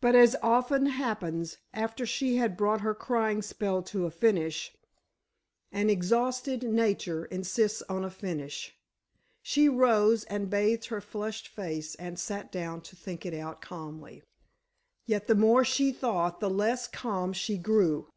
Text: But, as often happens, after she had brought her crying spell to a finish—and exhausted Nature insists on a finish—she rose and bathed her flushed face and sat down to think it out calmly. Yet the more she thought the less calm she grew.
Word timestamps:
But, 0.00 0.14
as 0.14 0.34
often 0.42 0.86
happens, 0.86 1.58
after 1.74 2.06
she 2.06 2.36
had 2.36 2.56
brought 2.56 2.80
her 2.80 2.94
crying 2.94 3.42
spell 3.42 3.82
to 3.82 4.06
a 4.06 4.10
finish—and 4.10 5.90
exhausted 5.90 6.62
Nature 6.62 7.26
insists 7.26 7.82
on 7.82 8.02
a 8.02 8.08
finish—she 8.08 9.68
rose 9.68 10.24
and 10.24 10.48
bathed 10.48 10.86
her 10.86 11.02
flushed 11.02 11.48
face 11.48 11.94
and 11.96 12.18
sat 12.18 12.50
down 12.50 12.80
to 12.80 12.96
think 12.96 13.26
it 13.26 13.34
out 13.34 13.60
calmly. 13.60 14.22
Yet 15.04 15.26
the 15.26 15.34
more 15.34 15.66
she 15.66 15.92
thought 15.92 16.40
the 16.40 16.48
less 16.48 16.86
calm 16.88 17.34
she 17.34 17.58
grew. 17.58 18.08